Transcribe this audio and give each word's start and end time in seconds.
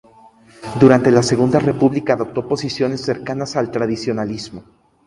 Durante 0.79 1.11
la 1.11 1.21
Segunda 1.21 1.59
República 1.59 2.13
adoptó 2.13 2.47
posiciones 2.47 3.01
cercanas 3.01 3.55
al 3.55 3.69
tradicionalismo. 3.69 4.63